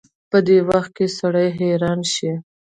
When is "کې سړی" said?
0.97-1.47